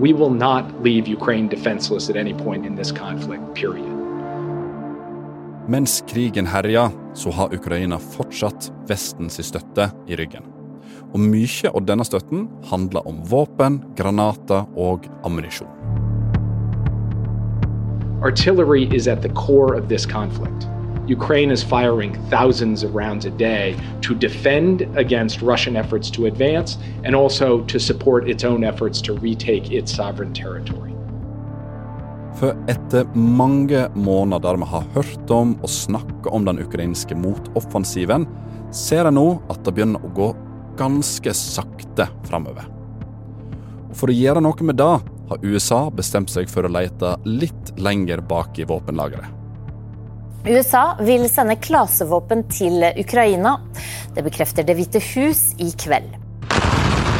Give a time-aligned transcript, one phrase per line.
[0.00, 3.98] We will not leave Ukraine defenseless at any point in this conflict, period.
[5.68, 10.46] Mens krigen herja, så har Ukraina fortsatt Vestens støtte i ryggen.
[11.12, 15.68] Og mye av denne støtten handler om våpen, granater og ammunisjon.
[18.22, 20.77] Artillery is at the core of this conflict.
[21.08, 26.76] Ukraine is firing thousands of rounds a day to defend against Russian efforts to advance
[27.04, 30.92] and also to support its own efforts to retake its sovereign territory.
[32.38, 38.28] For etter mange måneder vi har hørt om og snakket om den ukrainske motoffensiven,
[38.70, 40.28] ser jeg nå at det begynner å gå
[40.78, 42.68] ganske sakte framover.
[43.96, 44.92] For å gjøre noe med det
[45.32, 49.37] har USA bestemt seg for å lete litt lenger bak i våpenlageret.
[50.46, 53.56] USA vil sende klasevåpen til Ukraina.
[54.14, 56.14] Det bekrefter Det hvite hus i kveld.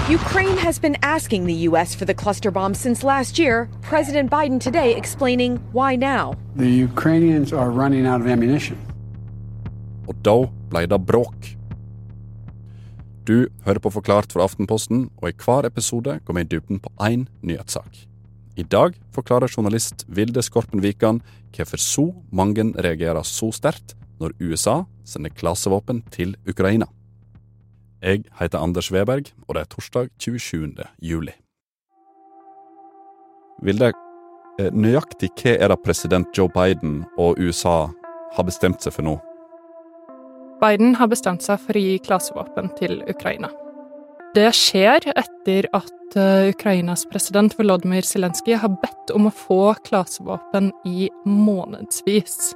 [0.09, 1.95] Ukraine has been asking the U.S.
[1.95, 3.69] for the cluster bomb since last year.
[3.83, 6.35] President Biden today explaining why now.
[6.57, 8.79] The Ukrainians are running out of ammunition.
[10.09, 11.57] Og da ble det bråk.
[13.29, 16.89] Du hører på Forklart fra Aftenposten, og i hver episode går vi i dybden på
[17.01, 18.08] én nyhetssak.
[18.59, 21.21] I dag forklarer journalist Vilde Skorpen Wikan
[21.55, 26.89] hvorfor så mange reagerer så sterkt når USA sender klasevåpen til Ukraina.
[28.03, 30.75] Jeg heter Anders Weberg, og det er torsdag 27.
[31.03, 31.35] juli.
[33.63, 33.93] Vilde,
[34.59, 37.89] eh, nøyaktig hva er det president Joe Biden og USA
[38.35, 39.17] har bestemt seg for nå?
[40.59, 43.51] Biden har bestemt seg for å gi klasevåpen til Ukraina.
[44.37, 50.71] Det skjer etter at eh, Ukrainas president Volodymyr Zelenskyj har bedt om å få klasevåpen
[50.89, 52.53] i månedsvis.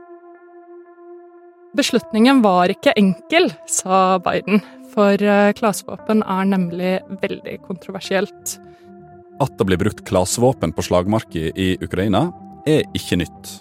[1.73, 4.61] Beslutningen var ikke enkel, sa Biden,
[4.93, 8.59] for eh, klasevåpen er nemlig veldig kontroversielt.
[9.41, 12.29] At det blir brukt klasevåpen på slagmarka i Ukraina,
[12.69, 13.55] er ikke nytt.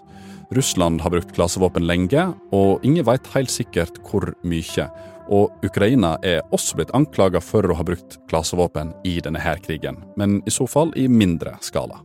[0.51, 4.89] Russland har brukt klasevåpen lenge, og ingen vet helt sikkert hvor mye.
[5.29, 9.99] Og Ukraina er også blitt anklaga for å ha brukt klasevåpen i denne her krigen,
[10.17, 12.01] men i så fall i mindre skala.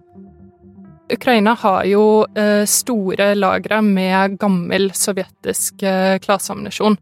[1.12, 6.98] Ukraina har jo eh, store lagre med gammel sovjetisk eh, klaseammunisjon.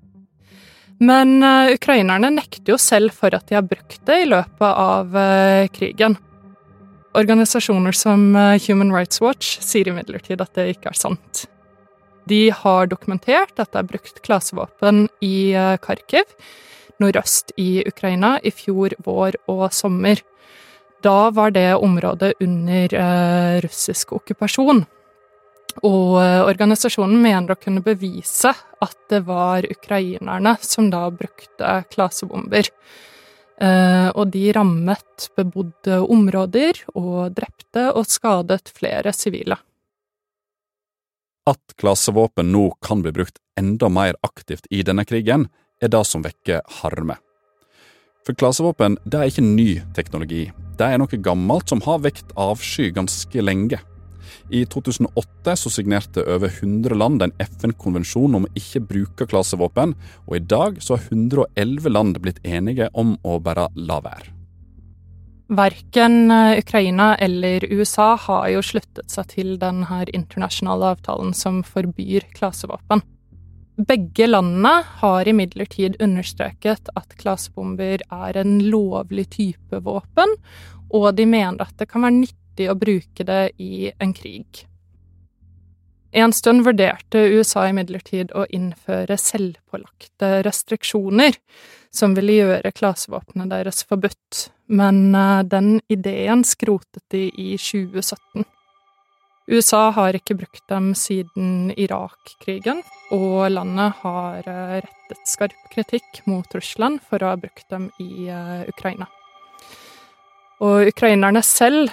[1.04, 5.16] Men uh, ukrainerne nekter jo selv for at de har brukt det i løpet av
[5.75, 6.14] krigen.
[7.19, 8.31] Organisasjoner som
[8.69, 11.42] Human Rights Watch sier imidlertid at det ikke er sant.
[12.31, 15.53] De har dokumentert at det er brukt klasevåpen i
[15.85, 16.31] Kharkiv,
[17.03, 20.23] nordøst i Ukraina, i fjor vår og sommer.
[21.05, 22.97] Da var det området under
[23.67, 24.87] russisk okkupasjon.
[25.83, 32.71] Og eh, organisasjonen mener å kunne bevise at det var ukrainerne som da brukte klasebomber.
[33.59, 39.59] Eh, og de rammet bebodde områder og drepte og skadet flere sivile.
[41.44, 45.50] At klasevåpen nå kan bli brukt enda mer aktivt i denne krigen,
[45.82, 47.19] er det som vekker harme.
[48.25, 50.47] For klasevåpen det er ikke ny teknologi.
[50.78, 53.81] Det er noe gammelt som har vekt avsky ganske lenge.
[54.49, 59.93] I 2008 så signerte over 100 land en FN-konvensjon om å ikke bruke klasevåpen,
[60.25, 64.34] og i dag så har 111 land blitt enige om å bare la være.
[65.49, 72.25] Verken eh, Ukraina eller USA har jo sluttet seg til denne internasjonale avtalen som forbyr
[72.37, 73.05] klasevåpen.
[73.75, 80.37] Begge landene har imidlertid understreket at klasebomber er en lovlig type våpen,
[80.94, 84.65] og de mener at det kan være nyttig å bruke det i en krig.
[86.15, 91.34] En stund vurderte USA imidlertid å innføre selvpålagte restriksjoner
[91.94, 98.44] som ville gjøre klasevåpenet deres forbudt, men eh, den ideen skrotet de i 2017.
[99.53, 102.81] USA har ikke brukt dem siden Irak-krigen,
[103.15, 108.26] og landet har eh, rettet skarp kritikk mot Russland for å ha brukt dem i
[108.26, 109.06] eh, Ukraina.
[110.65, 111.93] Og ukrainerne selv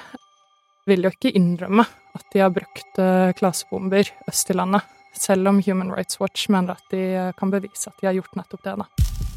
[0.87, 2.99] vil jo ikke innrømme at de har brukt
[3.37, 4.83] klasebomber øst i landet,
[5.15, 8.65] selv om Human Rights Watch mener at de kan bevise at de har gjort nettopp
[8.65, 8.75] det.
[8.83, 9.30] Da.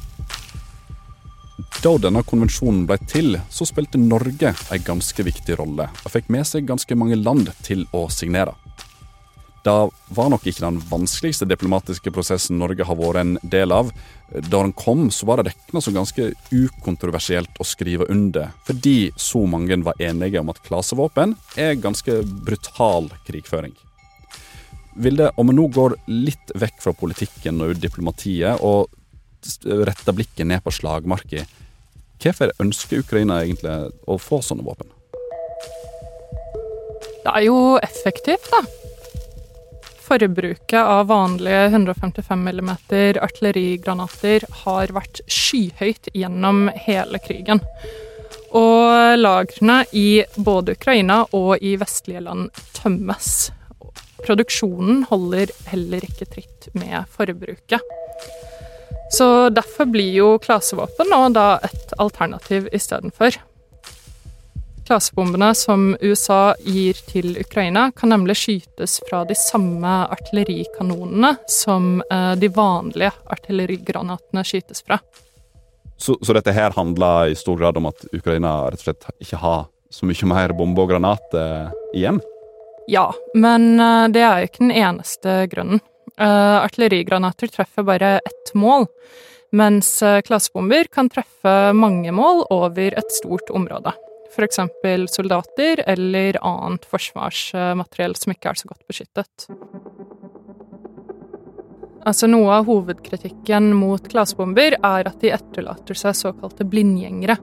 [1.84, 6.46] Da denne konvensjonen ble til, så spilte Norge en ganske viktig rolle, og fikk med
[6.48, 8.54] seg ganske mange land til å signere.
[9.64, 9.74] Det
[10.16, 13.90] var nok ikke den vanskeligste diplomatiske prosessen Norge har vært en del av.
[14.32, 19.42] Da den kom, så var det regna som ganske ukontroversielt å skrive under, fordi så
[19.44, 23.76] mange var enige om at klasevåpen er ganske brutal krigføring.
[25.04, 28.88] Vilde, om vi nå går litt vekk fra politikken og diplomatiet, og
[29.84, 31.44] retter blikket ned på slagmarka,
[32.22, 34.90] hvorfor ønsker Ukraina egentlig å få sånne våpen?
[37.24, 38.64] Det er jo effektivt, da.
[40.04, 42.70] Forbruket av vanlige 155 mm
[43.24, 47.62] artillerigranater har vært skyhøyt gjennom hele krigen.
[48.54, 53.48] Og lagrene i både Ukraina og i vestlige land tømmes.
[54.24, 57.80] Produksjonen holder heller ikke tritt med forbruket.
[59.12, 63.36] Så derfor blir jo klasevåpen nå da et alternativ istedenfor.
[64.84, 72.32] Klasebombene som USA gir til Ukraina, kan nemlig skytes fra de samme artillerikanonene som eh,
[72.36, 74.98] de vanlige artillerigranatene skytes fra.
[75.96, 79.40] Så, så, dette her handler i stor grad om at Ukraina rett og slett ikke
[79.40, 79.64] har
[79.94, 82.20] så mye mer bomber og granater igjen?
[82.90, 85.80] Ja, men eh, det er jo ikke den eneste grunnen.
[86.14, 88.86] Uh, artillerigranater treffer bare ett mål,
[89.54, 89.96] mens
[90.26, 93.94] klasebomber kan treffe mange mål over et stort område
[94.34, 94.58] f.eks.
[95.14, 99.46] soldater eller annet forsvarsmateriell som ikke er så godt beskyttet.
[102.04, 107.38] Altså Noe av hovedkritikken mot klasebomber er at de etterlater seg såkalte blindgjengere.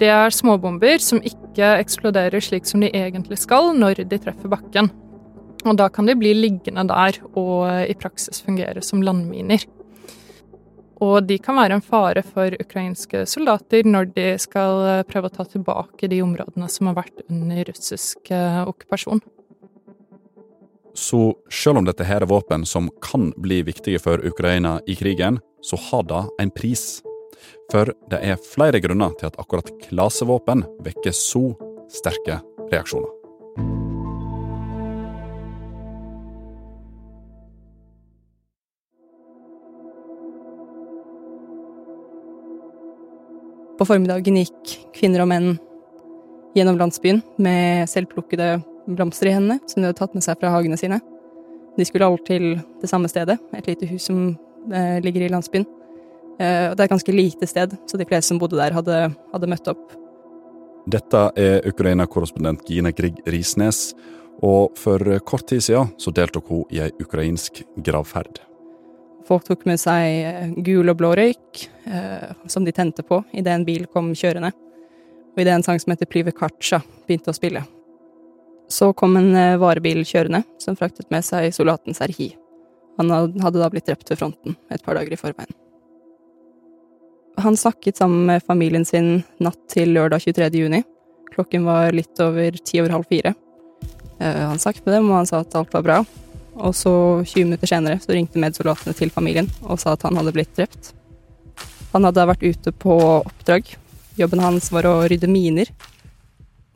[0.00, 4.90] Det er småbomber som ikke eksploderer slik som de egentlig skal når de treffer bakken.
[5.62, 9.62] Og da kan de bli liggende der og i praksis fungere som landminer.
[11.02, 15.34] Og de kan være en fare for ukrainske soldater når de skal eh, prøve å
[15.34, 19.22] ta tilbake de områdene som har vært under russisk eh, okkupasjon.
[20.94, 25.40] Så selv om dette her er våpen som kan bli viktige for Ukraina i krigen,
[25.64, 27.00] så har det en pris.
[27.72, 31.48] For det er flere grunner til at akkurat klasevåpen vekker så
[31.90, 33.21] sterke reaksjoner.
[43.82, 45.46] På formiddagen gikk kvinner og menn
[46.54, 50.78] gjennom landsbyen med selvplukkede blomster i hendene, som de hadde tatt med seg fra hagene
[50.78, 51.00] sine.
[51.74, 52.44] De skulle alle til
[52.78, 54.20] det samme stedet, et lite hus som
[54.70, 55.66] eh, ligger i landsbyen.
[56.38, 59.00] Eh, det er et ganske lite sted, så de fleste som bodde der, hadde,
[59.34, 59.98] hadde møtt opp.
[60.86, 63.96] Dette er Ukraina-korrespondent Gine Grieg Risnes,
[64.46, 68.44] og for kort tid siden så deltok hun i ei ukrainsk gravferd.
[69.32, 73.54] Folk tok med seg eh, gul og blå røyk, eh, som de tente på idet
[73.54, 74.50] en bil kom kjørende,
[75.32, 77.62] og idet en sang som heter Plive begynte å spille.
[78.68, 82.34] Så kom en eh, varebil kjørende, som fraktet med seg soldaten Serhi.
[83.00, 83.08] Han
[83.40, 85.56] hadde da blitt drept ved fronten et par dager i forveien.
[87.40, 90.50] Han snakket sammen med familien sin natt til lørdag 23.
[90.60, 90.82] juni.
[91.32, 93.32] Klokken var litt over ti over halv fire.
[94.20, 95.96] Han snakket med dem, og han sa at alt var bra,
[96.54, 96.92] og så,
[97.24, 100.92] 20 minutter senere, så ringte medsoldatene til familien og sa at han hadde blitt drept.
[101.92, 103.74] Han hadde vært ute på oppdrag.
[104.20, 105.70] Jobben hans var å rydde miner.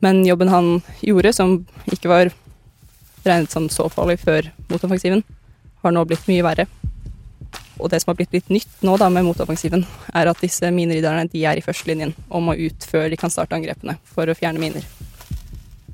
[0.01, 1.59] Men jobben han gjorde, som
[1.89, 2.33] ikke var
[3.25, 5.23] regnet som så farlig før motoffensiven,
[5.81, 6.67] har nå blitt mye verre.
[7.77, 11.27] Og det som har blitt litt nytt nå da med motoffensiven, er at disse minerydderne
[11.33, 14.61] de er i førstelinjen og må ut før de kan starte angrepene for å fjerne
[14.61, 14.85] miner.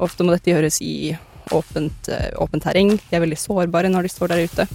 [0.03, 1.13] Ofte må dette gjøres i
[1.51, 2.89] åpent, eh, åpent terreng.
[3.09, 4.67] De er veldig sårbare når de står der ute.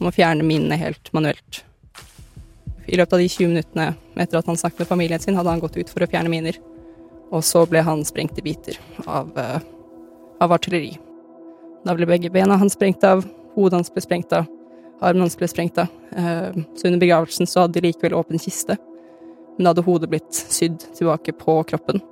[0.00, 1.62] Må fjerne minene helt manuelt.
[2.86, 5.60] I løpet av de 20 minuttene etter at han snakket med familien sin, hadde han
[5.60, 6.58] gått ut for å fjerne miner.
[7.34, 9.58] Og så ble han sprengt i biter av, uh,
[10.40, 10.96] av artilleri.
[11.84, 13.24] Da ble begge bena hans sprengt av,
[13.56, 14.46] hodet hans ble sprengt av,
[15.02, 15.90] armen hans ble sprengt av.
[16.14, 18.78] Uh, så under begravelsen så hadde de likevel åpen kiste,
[19.56, 22.02] men da hadde hodet blitt sydd tilbake på kroppen.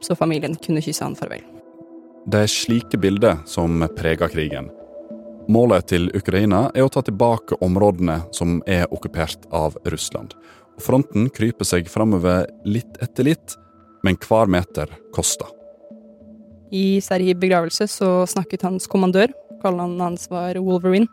[0.00, 1.42] Så familien kunne kysse han farvel.
[2.28, 4.66] Det er slike bilder som preger krigen.
[5.48, 10.34] Målet til Ukraina er å ta tilbake områdene som er okkupert av Russland.
[10.80, 13.56] Fronten kryper seg framover litt etter litt,
[14.04, 15.48] men hver meter koster.
[16.70, 19.32] I Serhib begravelse så snakket hans kommandør,
[19.64, 21.08] kallenavnet hans var Wolverine.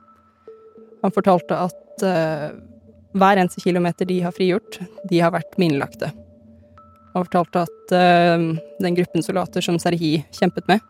[1.01, 2.51] Han fortalte at uh,
[3.15, 6.11] hver eneste kilometer de har frigjort, de har vært minelagte.
[7.15, 8.45] Han fortalte at uh,
[8.83, 10.83] den gruppen soldater som Serhi kjempet med,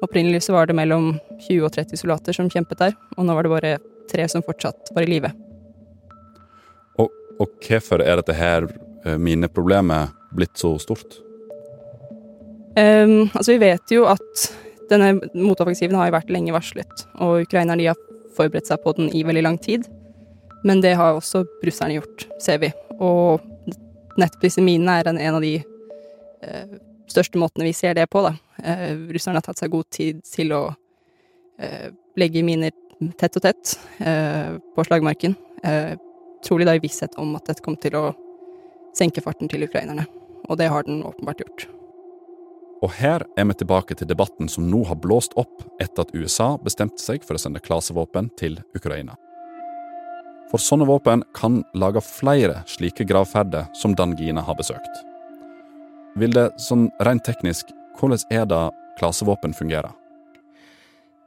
[0.00, 1.12] Opprinnelig så var det mellom
[1.48, 3.72] 20 og 30 soldater som kjempet der, og nå var det bare
[4.10, 5.30] tre som fortsatt var i live.
[6.98, 8.66] Og, og hvorfor er dette her
[9.04, 11.20] eh, mineproblemet blitt så stort?
[12.78, 14.48] Um, altså, vi vet jo at
[14.90, 17.98] denne motoffensiven har jo vært lenge varslet, og ukrainerne har
[18.36, 19.84] forberedt seg på den i veldig lang tid.
[20.64, 22.70] Men det har også russerne gjort, ser vi.
[23.00, 23.40] Og
[24.20, 26.78] nettopp disse minene er en, en av de uh,
[27.10, 28.34] største måtene vi ser det på, da.
[28.64, 30.62] Eh, russerne har tatt seg god tid til å
[31.60, 31.90] eh,
[32.20, 32.74] legge miner
[33.20, 35.36] tett og tett eh, på slagmarken.
[36.44, 38.04] Trolig da i visshet om at dette kom til å
[38.96, 40.06] senke farten til ukrainerne.
[40.48, 41.66] Og det har den åpenbart gjort.
[42.80, 46.54] Og her er vi tilbake til debatten som nå har blåst opp etter at USA
[46.64, 49.18] bestemte seg for å sende klasevåpen til Ukraina.
[50.50, 55.04] For sånne våpen kan lage flere slike gravferder som Dan Gina har besøkt.
[56.18, 57.68] Vil det sånn rent teknisk,
[57.98, 58.62] hvordan er det
[59.00, 59.92] klasevåpen fungerer?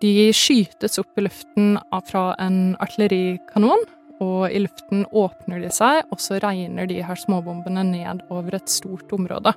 [0.04, 1.78] De skytes opp i luften
[2.10, 3.86] fra en artillerikanon,
[4.24, 8.72] og i luften åpner de seg, og så regner de her småbombene ned over et
[8.72, 9.54] stort område.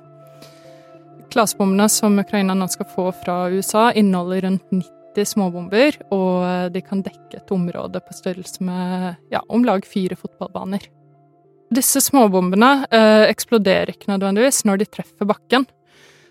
[1.33, 7.03] Klasebombene som Ukraina nå skal få fra USA, inneholder rundt 90 småbomber, og de kan
[7.03, 10.87] dekke et område på størrelse med ja, om lag fire fotballbaner.
[11.73, 15.67] Disse småbombene eh, eksploderer ikke nødvendigvis når de treffer bakken,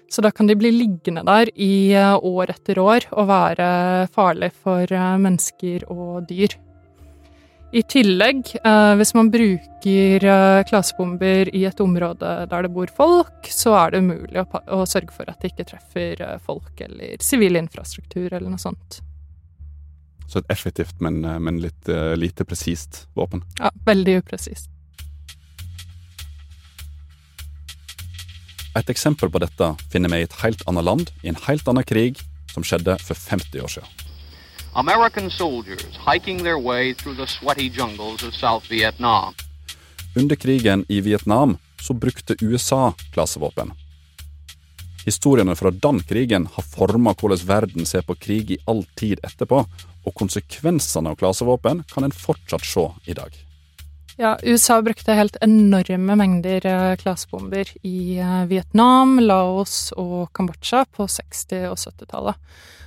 [0.08, 3.68] så da kan de bli liggende der i eh, år etter år og være
[4.14, 6.54] farlig for eh, mennesker og dyr.
[7.76, 10.28] I tillegg, eh, hvis man bruker
[10.68, 15.28] klasebomber i et område der det bor folk, så er det umulig å, sørge for
[15.28, 19.00] at det ikke treffer folk eller sivil infrastruktur eller noe sånt.
[20.30, 23.44] Så et effektivt, men, men litt lite presist våpen?
[23.60, 24.70] Ja, veldig upresist.
[28.76, 31.86] Et eksempel på dette finner vi i et helt annet land, i en helt annen
[31.86, 32.20] krig,
[32.52, 33.88] som skjedde for 50 år siden.
[34.76, 39.34] American soldiers hiking their way through the sweaty jungles of South Vietnam.
[40.16, 43.72] Under krigen i Vietnam så brukte USA klasevåpen.
[45.06, 49.64] Historiene fra den krigen har forma hvordan verden ser på krig i all tid etterpå,
[50.04, 53.45] og konsekvensene av klasevåpen kan en fortsatt se i dag.
[54.18, 61.04] Ja, USA brukte helt enorme mengder eh, klasebomber i eh, Vietnam, Laos og Kambodsja på
[61.04, 62.38] 60- og 70-tallet.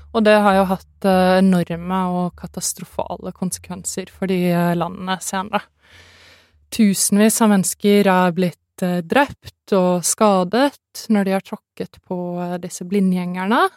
[0.09, 4.39] Og det har jo hatt eh, enorme og katastrofale konsekvenser for de
[4.73, 5.61] landene senere.
[6.73, 8.57] Tusenvis av mennesker er blitt
[9.05, 12.17] drept og skadet når de har tråkket på
[12.63, 13.67] disse blindgjengerne.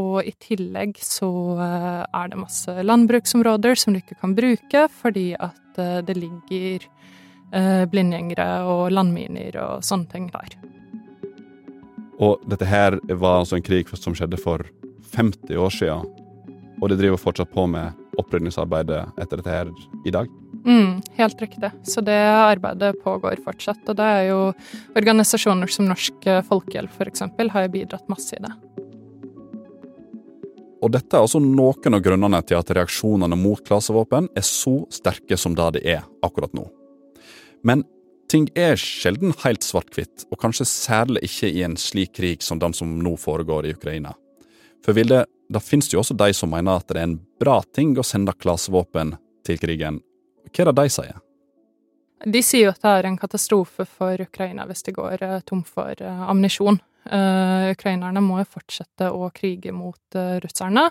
[0.00, 1.28] Og i tillegg så
[1.60, 6.86] er det masse landbruksområder som du ikke kan bruke fordi at det ligger
[7.90, 10.56] blindgjengere og landminer og sånne ting der.
[12.22, 14.64] Og dette her var altså en krig som skjedde for
[15.14, 16.08] 50 år siden,
[16.82, 19.70] og det driver fortsatt på med opprydningsarbeidet etter dette her
[20.06, 20.30] i dag?
[20.64, 21.70] Mm, helt riktig.
[21.82, 23.82] Så det arbeidet pågår fortsatt.
[23.88, 24.38] Og det er jo
[24.96, 27.26] organisasjoner som Norsk Folkehjelp f.eks.
[27.52, 28.52] har bidratt masse i det.
[30.84, 35.38] Og dette er altså noen av grunnene til at reaksjonene mot klasevåpen er så sterke
[35.40, 36.66] som det de er akkurat nå.
[37.64, 37.86] Men
[38.28, 42.76] ting er sjelden helt svart-hvitt, og kanskje særlig ikke i en slik krig som den
[42.76, 44.12] som nå foregår i Ukraina.
[44.84, 47.62] For Vilde, da finnes det jo også de som mener at det er en bra
[47.72, 49.16] ting å sende klasevåpen
[49.48, 50.02] til krigen.
[50.50, 51.23] Hva er det de sier?
[52.24, 55.64] De sier jo at det er en katastrofe for Ukraina hvis de går uh, tom
[55.66, 56.78] for uh, ammunisjon.
[57.04, 60.86] Uh, ukrainerne må jo fortsette å krige mot uh, russerne,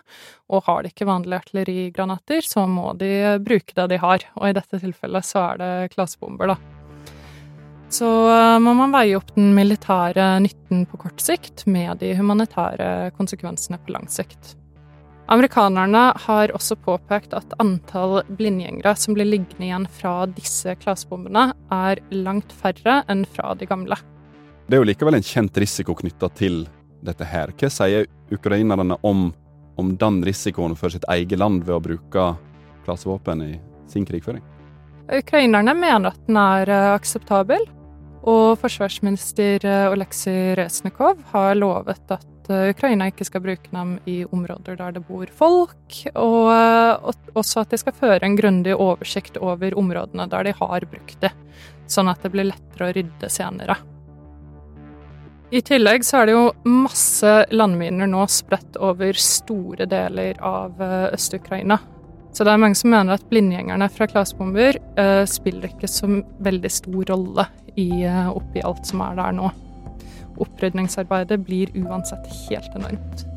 [0.54, 4.28] og har de ikke vanlige artillerigranater, så må de bruke det de har.
[4.38, 6.60] Og i dette tilfellet så er det klasebomber, da.
[7.94, 13.14] Så uh, må man veie opp den militære nytten på kort sikt med de humanitære
[13.18, 14.54] konsekvensene på lang sikt.
[15.32, 22.02] Amerikanerne har også påpekt at antall blindgjengere som blir liggende igjen fra disse klasebombene, er
[22.12, 23.98] langt færre enn fra de gamle.
[24.68, 26.66] Det er jo likevel en kjent risiko knytta til
[27.04, 27.54] dette her.
[27.56, 29.30] Hva sier ukrainerne om,
[29.80, 32.28] om den risikoen for sitt eget land ved å bruke
[32.84, 33.54] klasevåpen i
[33.92, 34.44] sin krigføring?
[35.12, 37.64] Ukrainerne mener at den er eh, akseptabel,
[38.24, 44.22] og forsvarsminister eh, Oleksij Reznikov har lovet at eh, Ukraina ikke skal bruke dem i
[44.24, 49.40] områder der det bor folk, eh, og også at de skal føre en grundig oversikt
[49.42, 51.34] over områdene der de har brukt det,
[51.92, 53.78] sånn at det blir lettere å rydde senere.
[55.54, 60.80] I tillegg så er det jo masse landminer nå spredt over store deler av
[61.14, 61.78] Øst-Ukraina.
[62.34, 66.10] Så det er mange som mener at blindgjengerne fra klasebomber eh, spiller ikke så
[66.42, 69.52] veldig stor rolle i, eh, oppi alt som er der nå.
[70.42, 73.28] Opprydningsarbeidet blir uansett helt enormt.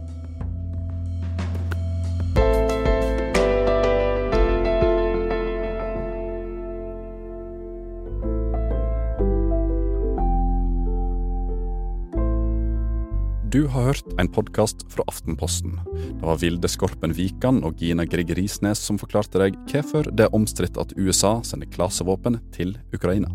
[13.57, 15.79] Du har hørt en podkast fra Aftenposten.
[15.95, 20.77] Det var Vilde Skorpen Vikan og Gina Grigerisnes som forklarte deg hvorfor det er omstridt
[20.77, 23.31] at USA sender klasevåpen til Ukraina.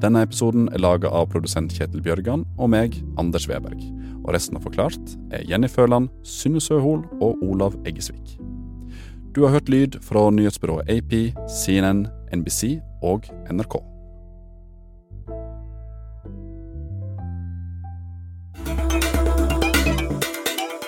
[0.00, 3.84] Denne episoden er laga av produsent Kjetil Bjørgan og meg, Anders Weberg.
[4.22, 8.38] Og resten av Forklart er Jenny Føland, Synne Søhol og Olav Eggesvik.
[9.36, 11.18] Du har hørt lyd fra nyhetsbyrået AP,
[11.52, 13.76] CNN, NBC og NRK.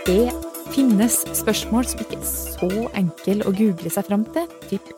[0.06, 0.30] Det
[0.72, 4.46] finnes spørsmål som ikke er så enkle å google seg fram til.
[4.70, 4.88] Typ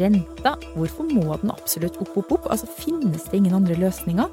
[0.00, 0.54] renta.
[0.74, 2.48] Hvorfor må den absolutt opp, opp, opp?
[2.50, 4.32] Altså, Finnes det ingen andre løsninger?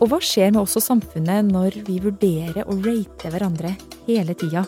[0.00, 3.74] Og hva skjer med oss og samfunnet når vi vurderer å rate hverandre
[4.08, 4.64] hele tida?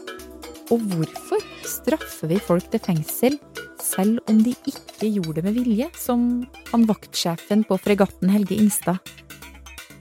[0.70, 3.38] Og hvorfor straffer vi folk til fengsel
[3.82, 9.14] selv om de ikke gjorde det med vilje, som han vaktsjefen på fregatten Helge Ingstad?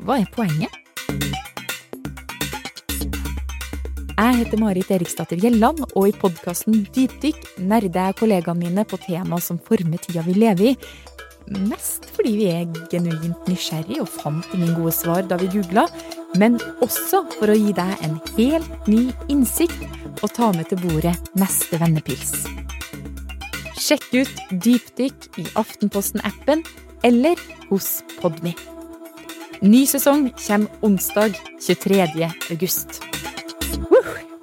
[0.03, 0.81] Hva er poenget?
[4.15, 9.41] Jeg heter Marit Eriksdatter Gjelland, og i podkasten Dypdykk nerder jeg kollegaene mine på tema
[9.43, 10.75] som former tida vi lever i.
[11.67, 15.83] Mest fordi vi er genuint nysgjerrig og fant ingen gode svar da vi googla,
[16.39, 16.55] men
[16.85, 19.83] også for å gi deg en helt ny innsikt
[20.21, 22.47] og ta med til bordet neste vennepils.
[23.75, 26.63] Sjekk ut Dypdykk i Aftenposten-appen
[27.03, 28.55] eller hos Podmy.
[29.59, 32.31] Ny sesong kommer onsdag 23.
[32.55, 33.03] august.
[34.03, 34.34] Woo!